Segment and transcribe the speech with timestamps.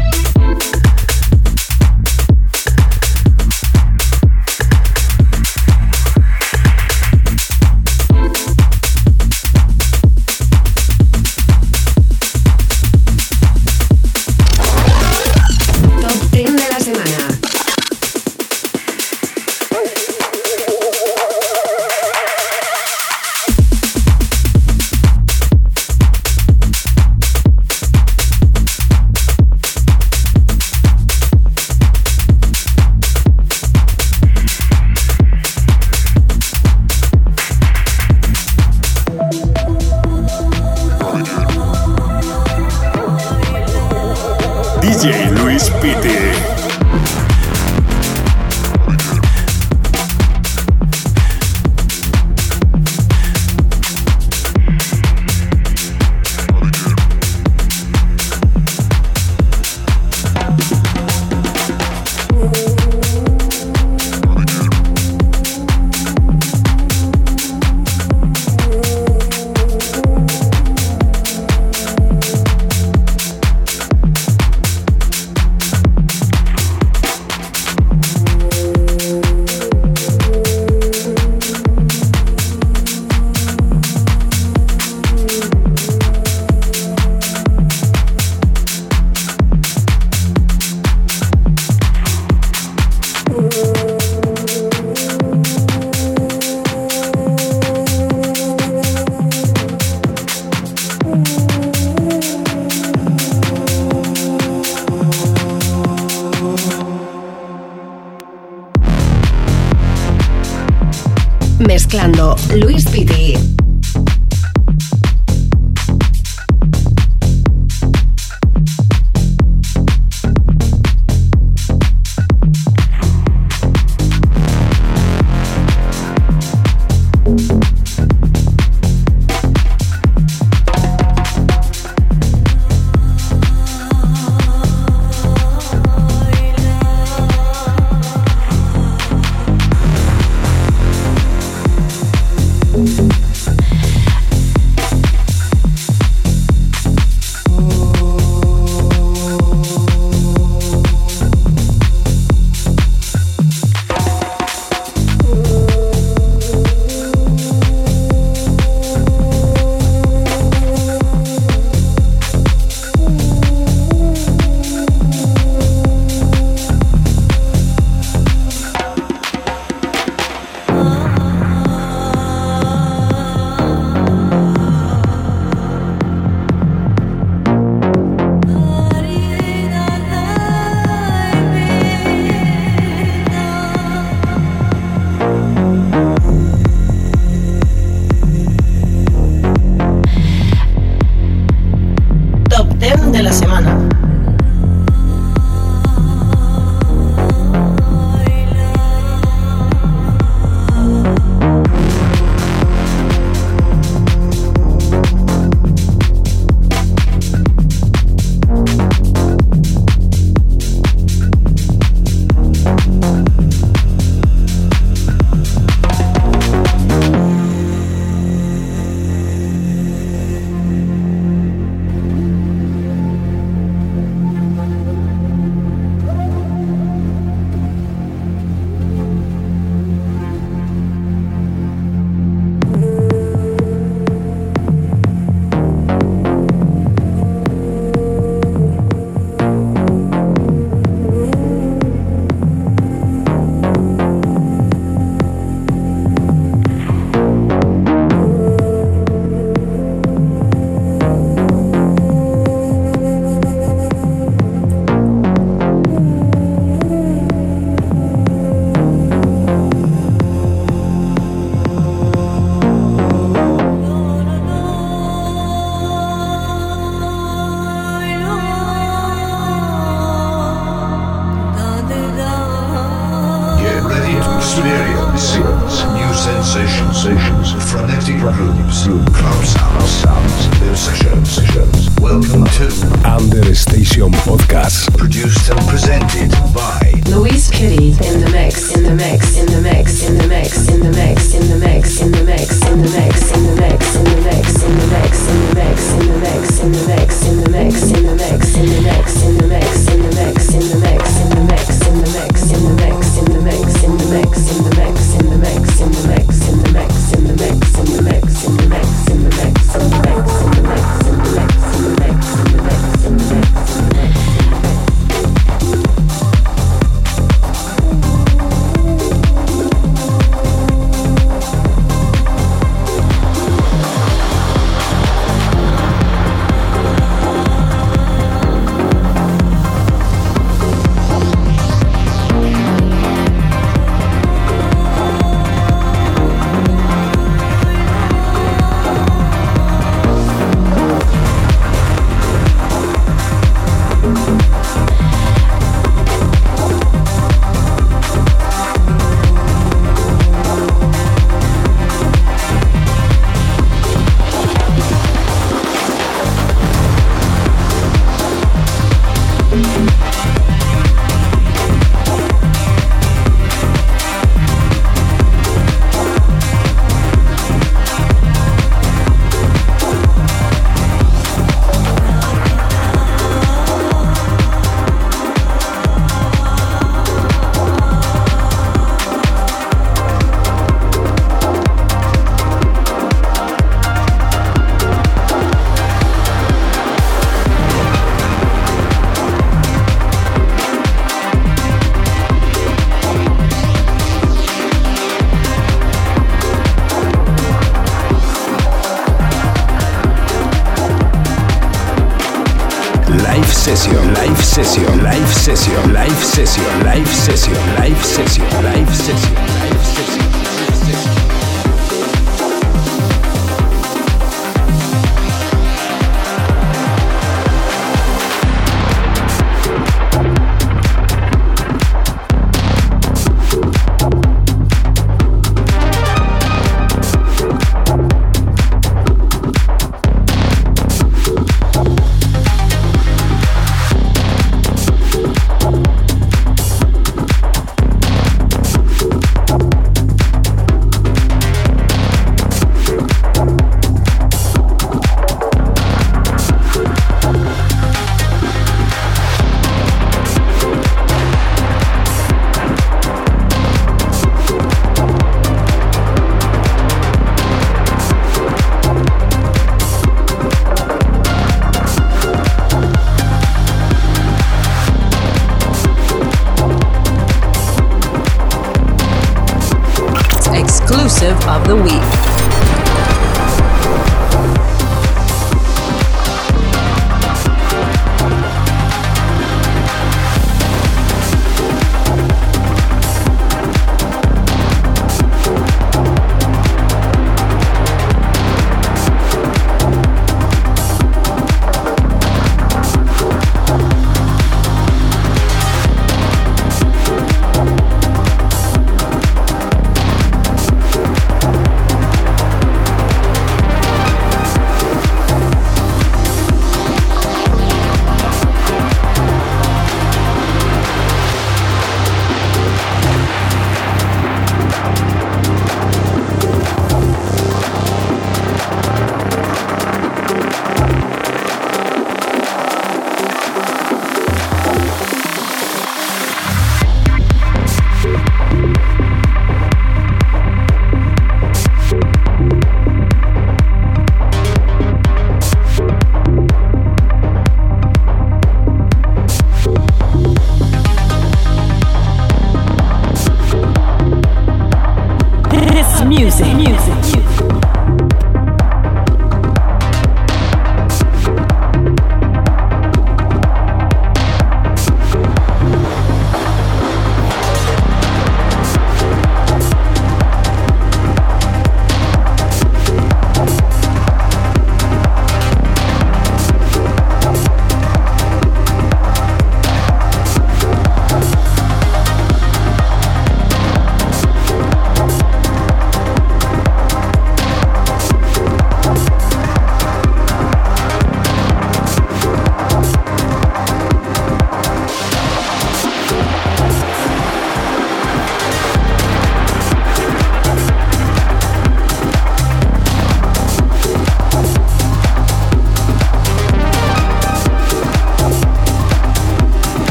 [407.36, 407.65] precio.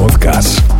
[0.00, 0.79] Podcast.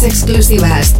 [0.00, 0.99] Promos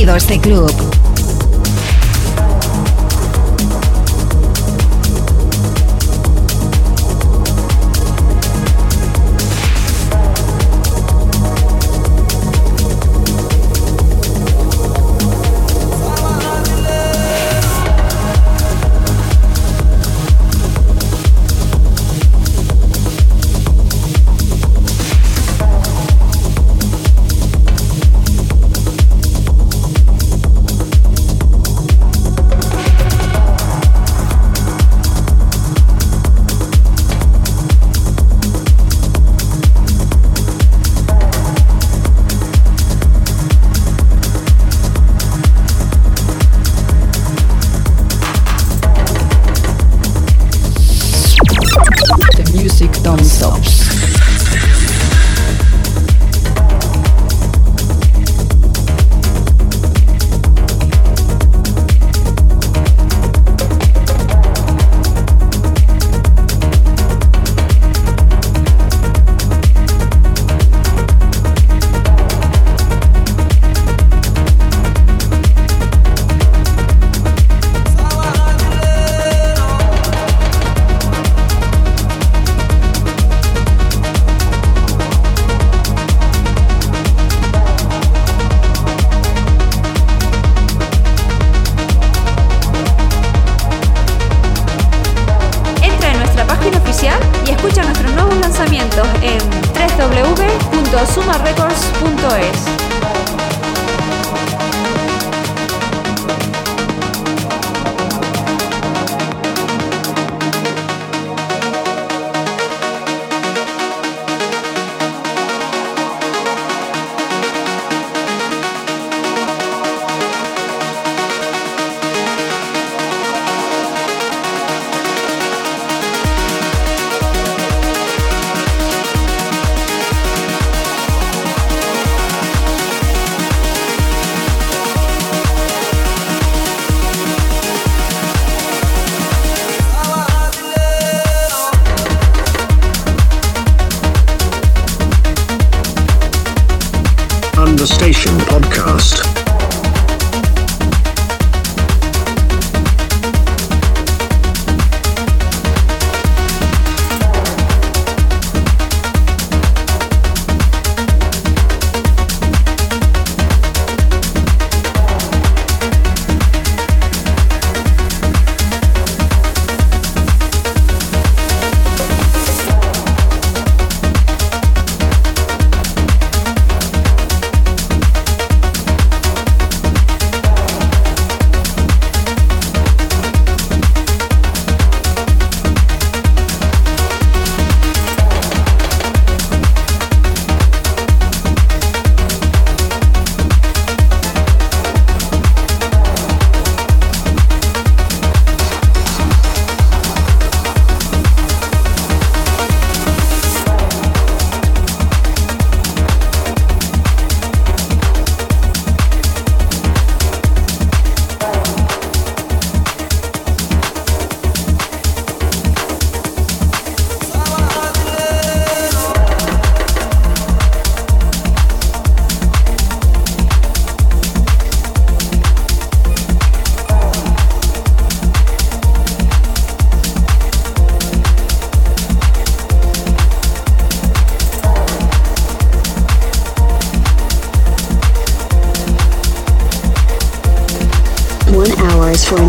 [0.00, 0.99] Sonidos de Club.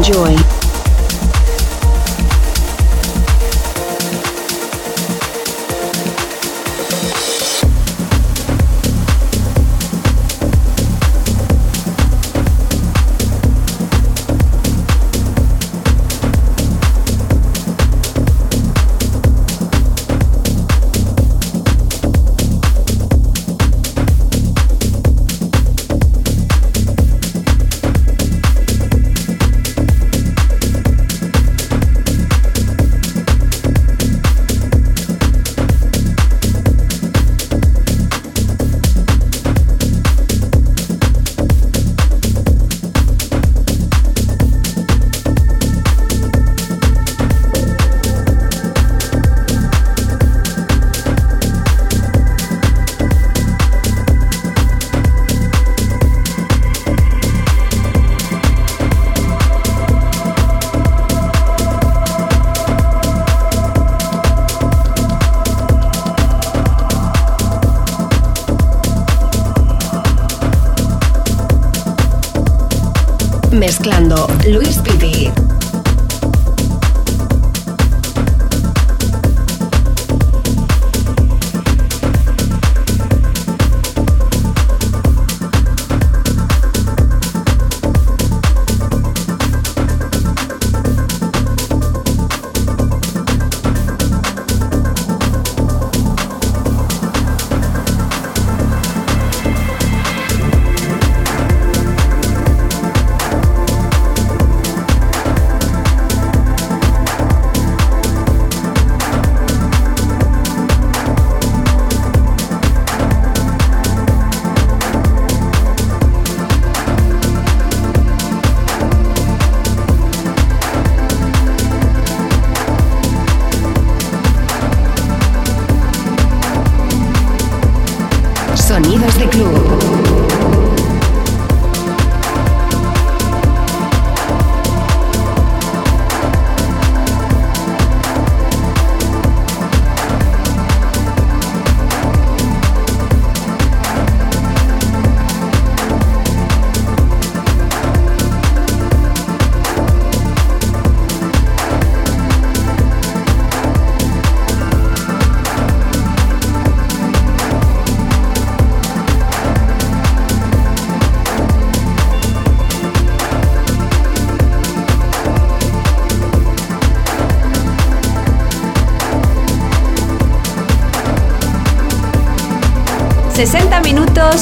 [0.01, 0.50] Enjoy.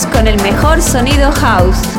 [0.08, 1.99] Con el mejor sonido house.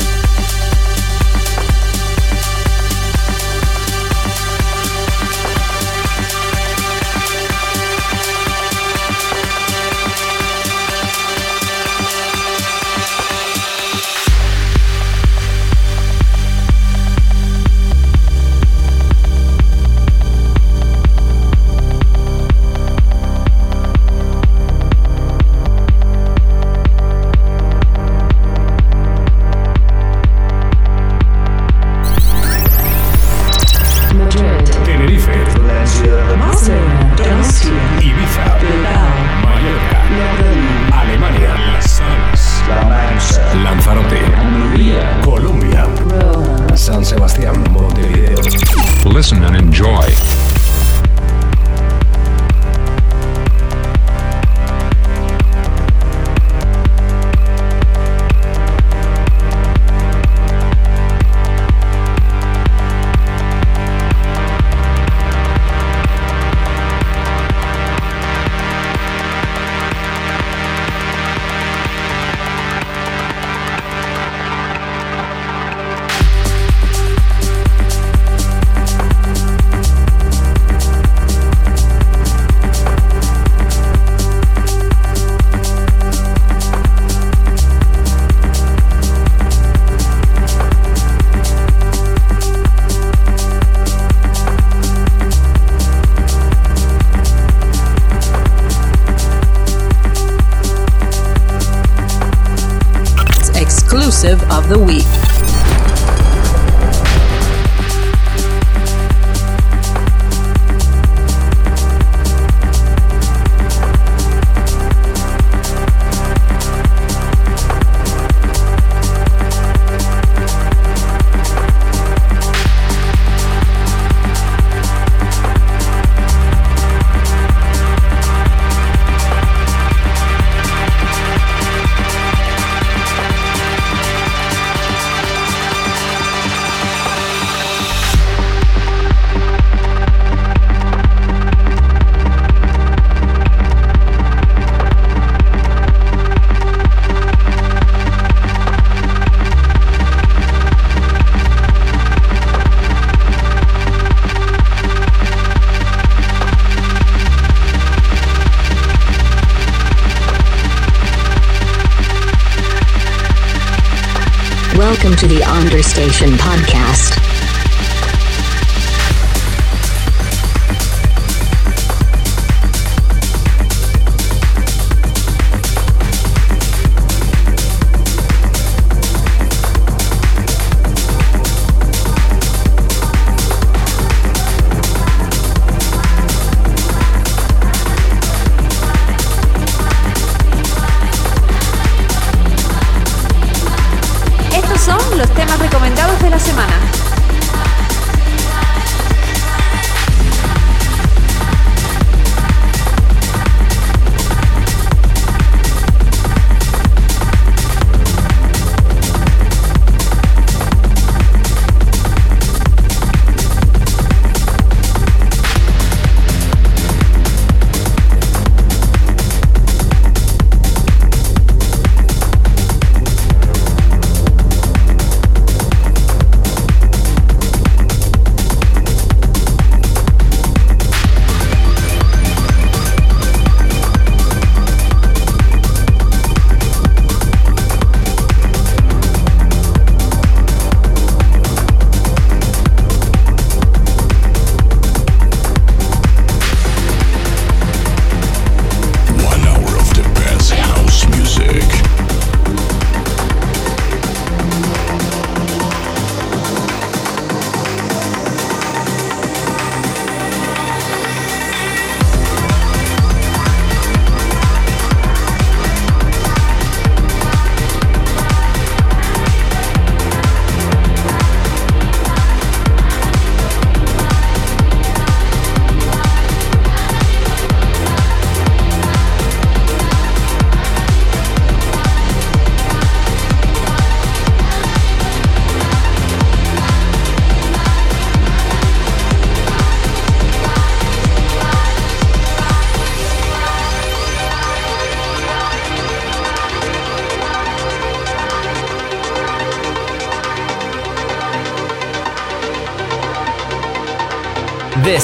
[165.21, 165.43] To the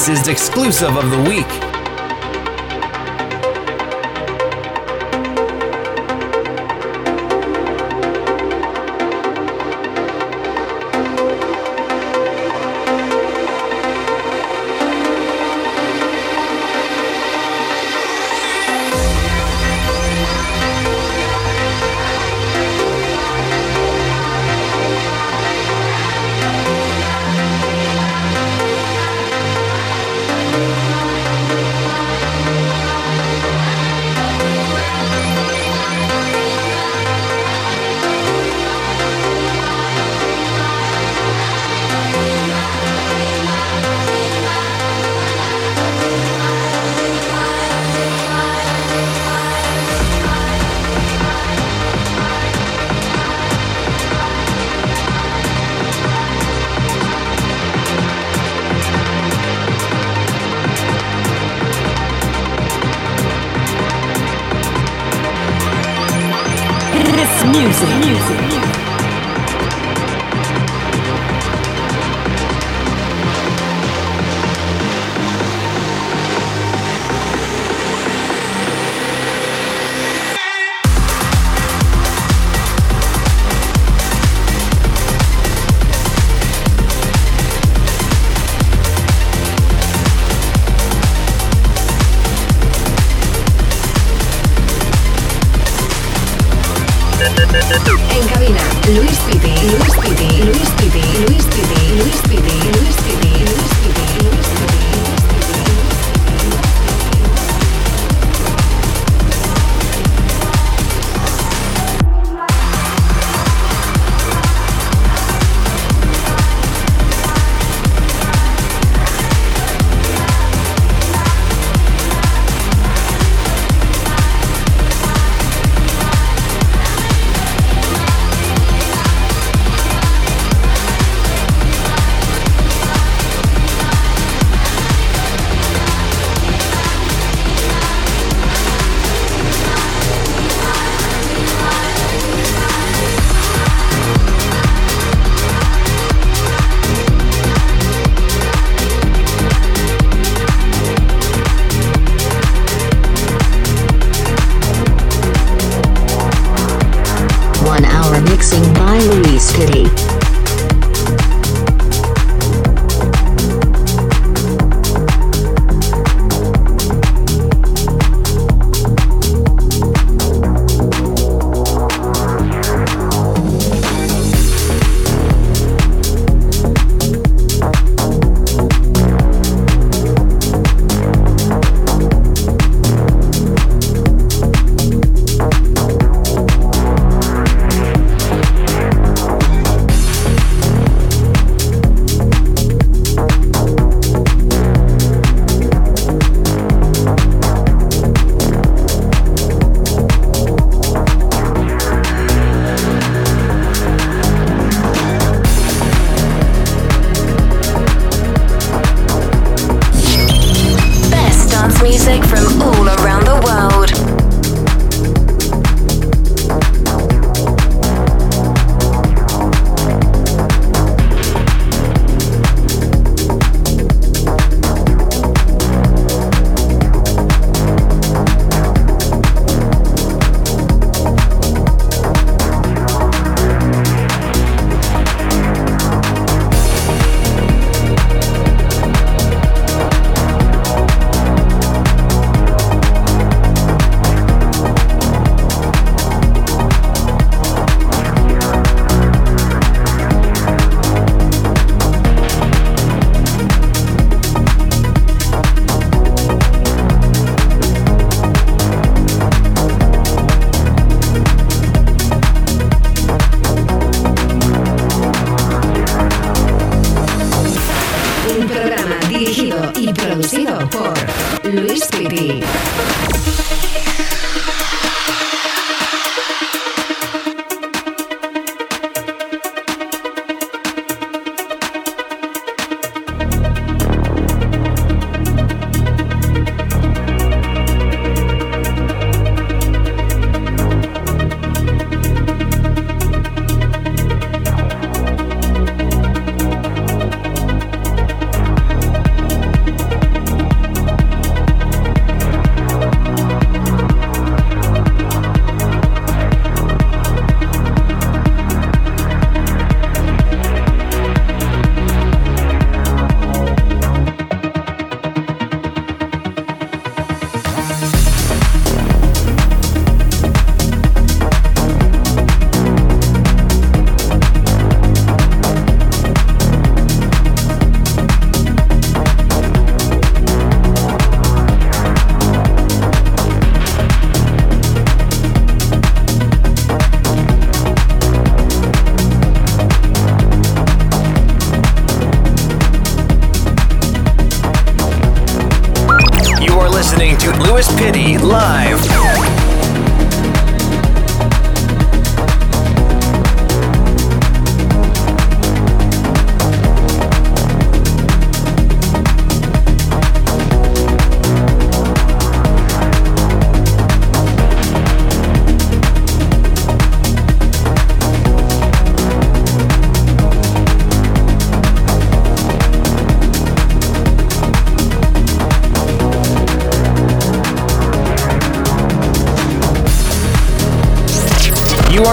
[0.08, 1.66] Is exclusive of the week.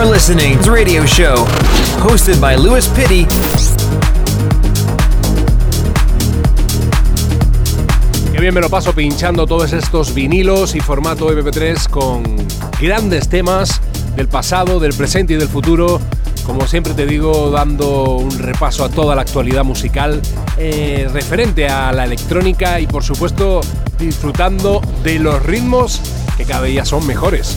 [0.04, 1.46] Are listening to Radio Show,
[2.00, 3.26] hosted by Louis Pitty.
[8.32, 12.22] Qué bien me lo paso pinchando todos estos vinilos y formato MP3 con
[12.80, 13.80] grandes temas
[14.16, 16.00] del pasado, del presente y del futuro.
[16.44, 20.20] Como siempre te digo, dando un repaso a toda la actualidad musical
[20.58, 23.60] eh, referente a la electrónica y por supuesto
[23.98, 26.00] disfrutando de los ritmos
[26.36, 27.56] que cada día son mejores.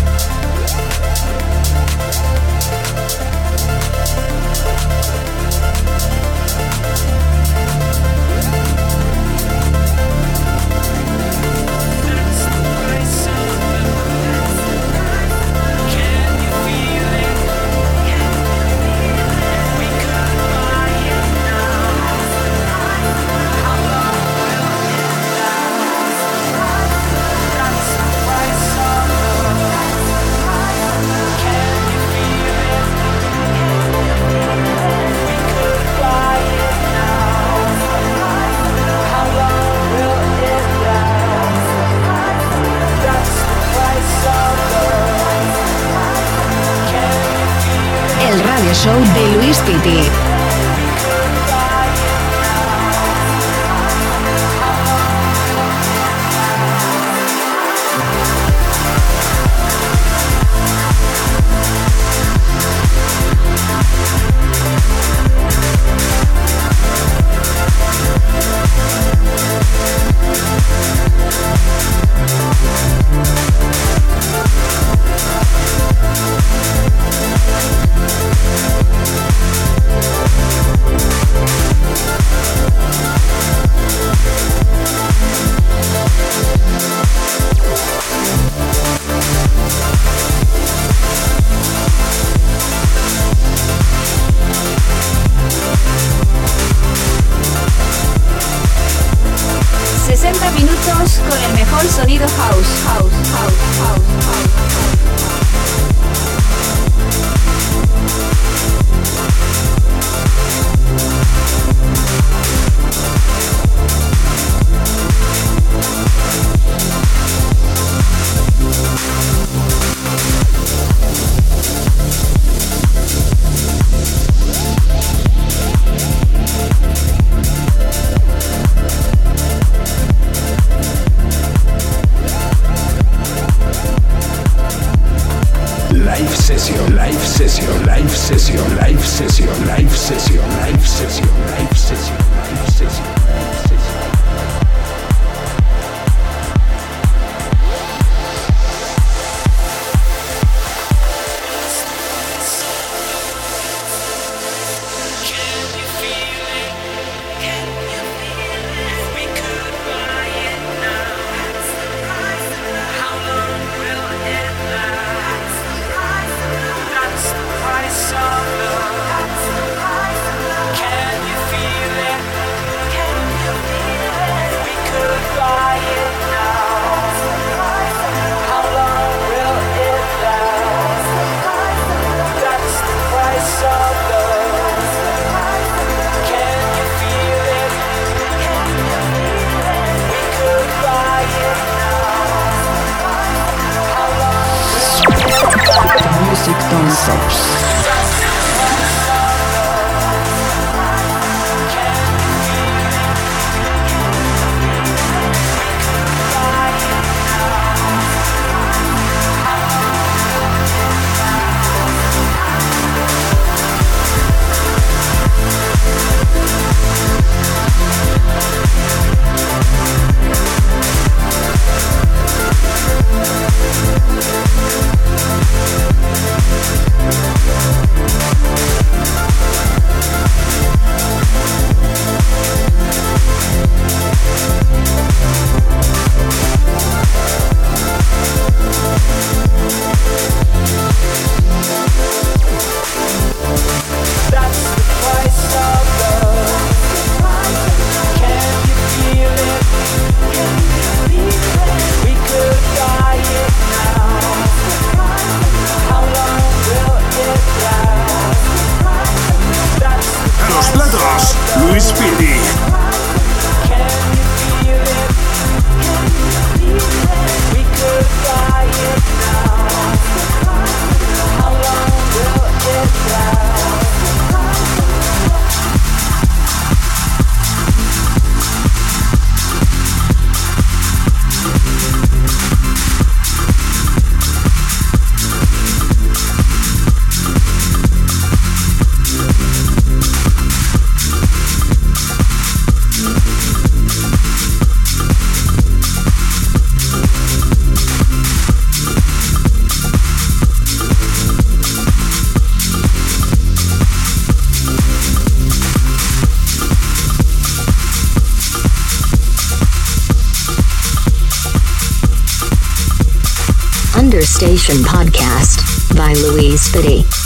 [314.41, 317.20] Understation Podcast by Louise Spitty.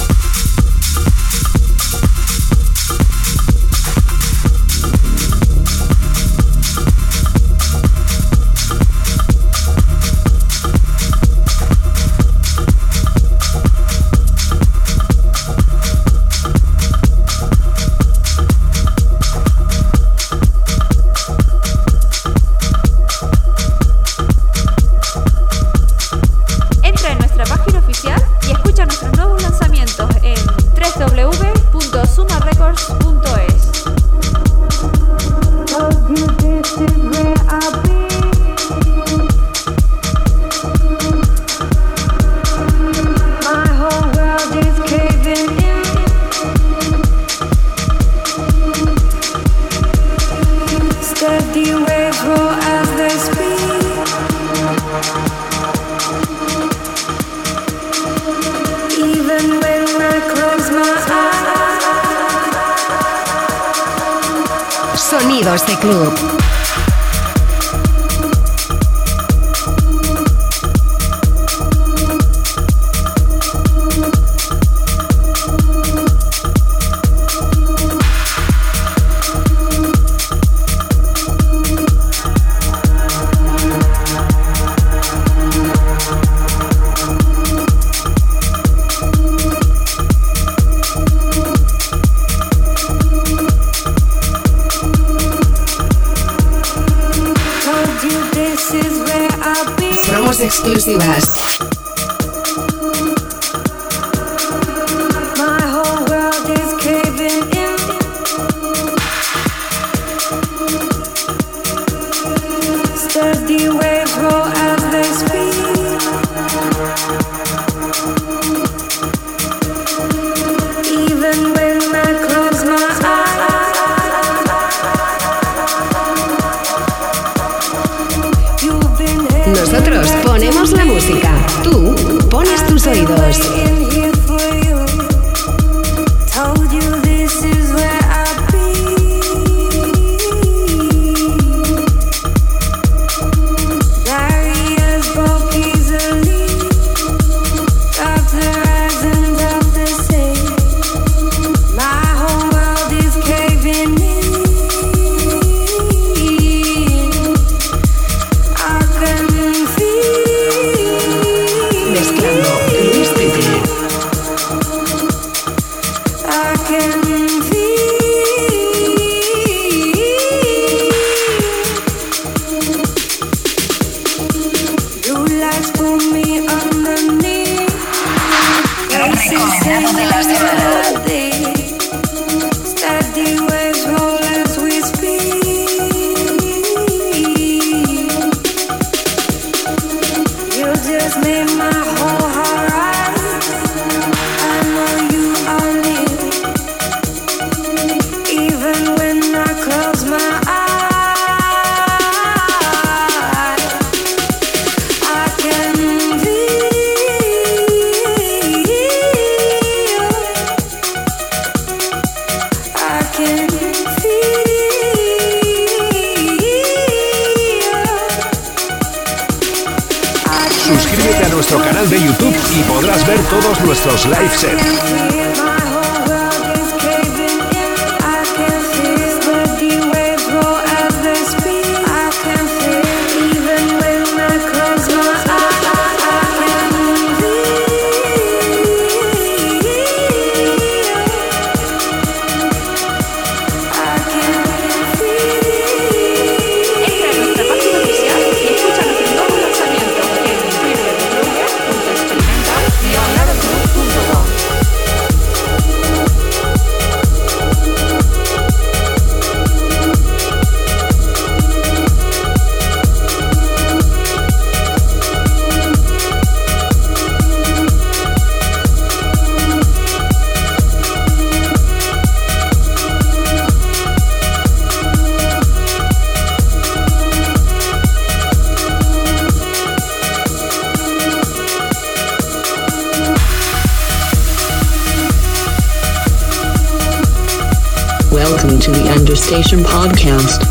[289.36, 290.45] Station Podcast.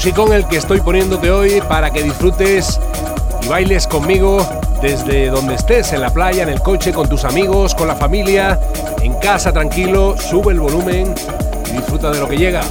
[0.00, 2.80] Musicón el que estoy poniéndote hoy para que disfrutes
[3.42, 4.38] y bailes conmigo
[4.80, 8.58] desde donde estés, en la playa, en el coche, con tus amigos, con la familia,
[9.02, 11.14] en casa tranquilo, sube el volumen
[11.68, 12.62] y disfruta de lo que llega.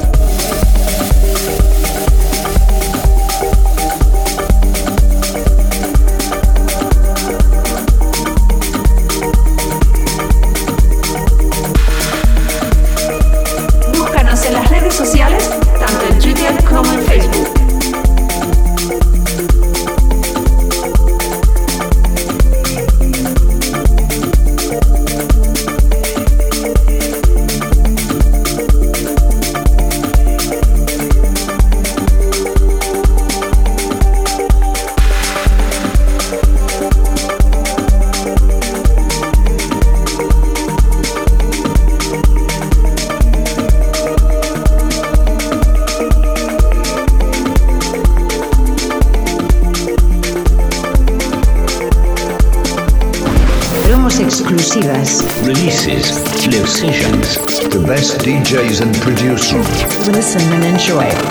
[60.90, 61.29] Enjoy.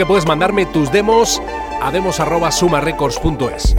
[0.00, 1.42] Que puedes mandarme tus demos
[1.82, 3.76] a demos.sumarecords.es.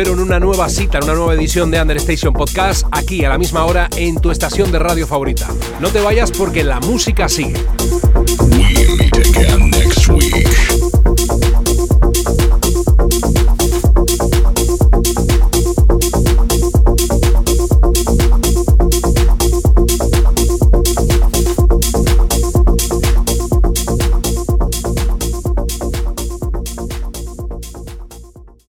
[0.00, 3.36] espero en una nueva cita, en una nueva edición de Understation Podcast, aquí a la
[3.36, 5.46] misma hora en tu estación de radio favorita.
[5.78, 7.60] No te vayas porque la música sigue.